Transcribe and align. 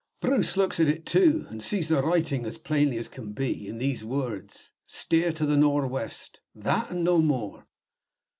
Bruce 0.19 0.57
looks 0.57 0.79
at 0.79 0.87
it 0.87 1.05
too, 1.05 1.45
and 1.51 1.61
sees 1.61 1.87
the 1.89 2.01
writing 2.01 2.43
as 2.43 2.57
plainly 2.57 2.97
as 2.97 3.07
can 3.07 3.33
be, 3.33 3.67
in 3.67 3.77
these 3.77 4.03
words: 4.03 4.71
'Steer 4.87 5.31
to 5.33 5.45
the 5.45 5.55
nor' 5.55 5.85
west.' 5.85 6.41
That, 6.55 6.89
and 6.89 7.03
no 7.03 7.19
more. 7.19 7.67